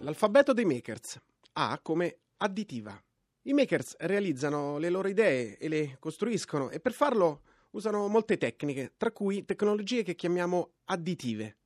L'alfabeto 0.00 0.52
dei 0.52 0.64
makers. 0.64 1.20
A 1.52 1.78
come 1.80 2.18
additiva. 2.38 3.00
I 3.42 3.52
makers 3.52 3.94
realizzano 3.98 4.78
le 4.78 4.88
loro 4.90 5.06
idee 5.06 5.58
e 5.58 5.68
le 5.68 5.96
costruiscono 6.00 6.70
e 6.70 6.80
per 6.80 6.92
farlo 6.92 7.42
usano 7.70 8.08
molte 8.08 8.36
tecniche, 8.36 8.94
tra 8.96 9.12
cui 9.12 9.44
tecnologie 9.44 10.02
che 10.02 10.14
chiamiamo 10.14 10.72
additive. 10.86 11.58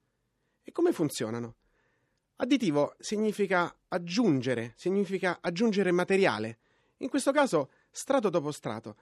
E 0.63 0.73
come 0.73 0.93
funzionano? 0.93 1.57
Additivo 2.37 2.95
significa 2.99 3.75
aggiungere, 3.89 4.73
significa 4.77 5.39
aggiungere 5.41 5.93
materiale, 5.93 6.59
in 6.99 7.09
questo 7.09 7.31
caso 7.31 7.71
strato 7.91 8.31
dopo 8.31 8.51
strato. 8.51 8.97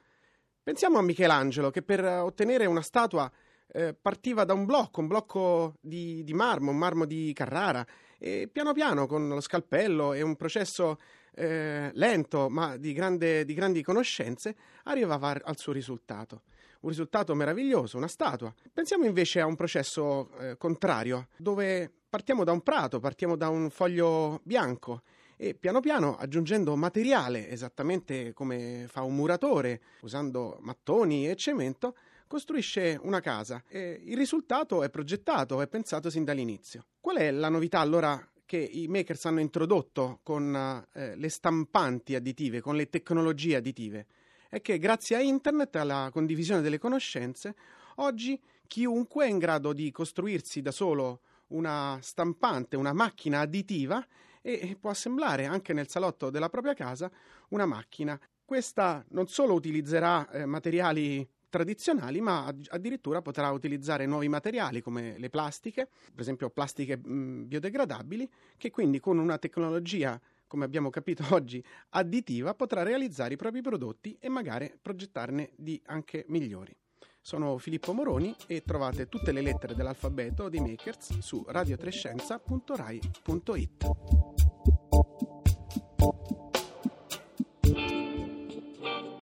Pensiamo 0.63 0.99
a 0.99 1.03
Michelangelo 1.03 1.71
che 1.71 1.83
per 1.83 2.05
ottenere 2.05 2.67
una 2.67 2.83
statua 2.83 3.31
eh, 3.73 3.95
partiva 3.95 4.45
da 4.45 4.53
un 4.53 4.67
blocco, 4.67 5.01
un 5.01 5.07
blocco 5.07 5.77
di, 5.81 6.23
di, 6.25 6.35
marmo, 6.35 6.71
un 6.71 6.77
marmo 6.77 7.05
di 7.05 7.33
Carrara, 7.33 7.87
e 8.19 8.49
piano 8.53 8.73
piano 8.73 9.07
con 9.07 9.29
lo 9.29 9.41
scalpello 9.41 10.13
e 10.13 10.23
un 10.23 10.37
processo 10.37 10.99
eh, 11.35 11.91
lento 11.95 12.49
ma 12.49 12.77
di, 12.77 12.93
grande, 12.93 13.45
di, 13.45 13.55
grandi 13.55 13.83
conoscenze 13.83 14.55
arrivava 14.85 15.39
al 15.43 15.59
suo 15.59 15.73
risultato. 15.73 16.43
Un 16.81 16.89
risultato 16.89 17.35
meraviglioso, 17.35 17.97
una 17.97 18.09
statua. 18.09 18.55
Pensiamo 18.73 19.05
invece 19.05 19.41
a 19.41 19.47
un 19.47 19.57
processo 19.57 20.31
eh, 20.39 20.57
contrario, 20.57 21.29
dove 21.37 21.91
partiamo 22.09 22.43
da 22.43 22.53
un 22.53 22.63
prato, 22.63 23.01
partiamo 23.01 23.37
da 23.37 23.49
un 23.49 23.71
foglio 23.71 24.41
bianco 24.43 25.03
e 25.37 25.55
piano 25.55 25.81
piano 25.81 26.17
aggiungendo 26.17 26.77
materiale, 26.77 27.49
esattamente 27.49 28.33
come 28.35 28.87
fa 28.89 29.03
un 29.03 29.15
muratore, 29.15 29.81
usando 30.03 30.59
mattoni 30.61 31.29
e 31.29 31.37
cemento, 31.37 31.95
costruisce 32.27 32.99
una 33.03 33.21
casa 33.21 33.65
e 33.67 34.01
il 34.05 34.17
risultato 34.17 34.83
è 34.83 34.91
progettato, 34.91 35.63
è 35.63 35.67
pensato 35.67 36.11
sin 36.11 36.25
dall'inizio. 36.25 36.85
Qual 37.01 37.17
è 37.17 37.31
la 37.31 37.49
novità 37.49 37.81
allora 37.81 38.23
che 38.51 38.59
i 38.59 38.89
makers 38.89 39.27
hanno 39.27 39.39
introdotto 39.39 40.19
con 40.25 40.85
eh, 40.93 41.15
le 41.15 41.29
stampanti 41.29 42.17
additive, 42.17 42.61
con 42.61 42.75
le 42.75 42.89
tecnologie 42.89 43.55
additive? 43.55 44.07
È 44.49 44.61
che 44.61 44.81
grazie 44.81 45.15
a 45.15 45.21
internet, 45.21 45.77
alla 45.77 46.11
condivisione 46.11 46.61
delle 46.61 46.79
conoscenze, 46.79 47.55
oggi 47.99 48.43
chiunque 48.67 49.27
è 49.27 49.29
in 49.29 49.39
grado 49.39 49.73
di 49.73 49.93
costruirsi 49.93 50.63
da 50.63 50.73
solo 50.73 51.21
una 51.51 51.97
stampante, 52.03 52.75
una 52.75 52.93
macchina 52.93 53.39
additiva 53.39 54.05
e 54.43 54.77
può 54.81 54.91
assemblare 54.91 55.47
anche 55.47 55.73
nel 55.73 55.89
salotto 55.89 56.29
della 56.29 56.49
propria 56.49 56.75
casa 56.75 57.09
una 57.51 57.67
macchina. 57.67 58.19
Questa 58.45 59.05
non 59.11 59.29
solo 59.29 59.55
utilizzerà 59.55 60.29
eh, 60.29 60.45
materiali 60.45 61.25
tradizionali, 61.51 62.23
ma 62.23 62.47
addirittura 62.69 63.21
potrà 63.21 63.51
utilizzare 63.51 64.07
nuovi 64.07 64.29
materiali 64.29 64.81
come 64.81 65.19
le 65.19 65.29
plastiche, 65.29 65.87
per 65.87 66.21
esempio 66.21 66.49
plastiche 66.49 66.97
mh, 66.97 67.47
biodegradabili, 67.47 68.31
che 68.57 68.71
quindi 68.71 69.01
con 69.01 69.19
una 69.19 69.37
tecnologia, 69.37 70.19
come 70.47 70.65
abbiamo 70.65 70.89
capito 70.89 71.25
oggi, 71.35 71.63
additiva, 71.91 72.55
potrà 72.55 72.83
realizzare 72.83 73.35
i 73.35 73.37
propri 73.37 73.61
prodotti 73.61 74.17
e 74.19 74.31
magari 74.31 74.73
progettarne 74.81 75.51
di 75.57 75.79
anche 75.87 76.25
migliori. 76.29 76.75
Sono 77.23 77.59
Filippo 77.59 77.93
Moroni 77.93 78.35
e 78.47 78.63
trovate 78.63 79.07
tutte 79.09 79.31
le 79.31 79.43
lettere 79.43 79.75
dell'alfabeto 79.75 80.49
dei 80.49 80.61
Makers 80.61 81.19
su 81.19 81.45
radiotrescienza.rai.it. 81.47 83.89